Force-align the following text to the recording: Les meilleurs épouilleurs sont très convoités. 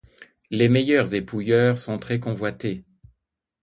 Les 0.49 0.67
meilleurs 0.67 1.13
épouilleurs 1.13 1.77
sont 1.77 1.99
très 1.99 2.19
convoités. 2.19 2.83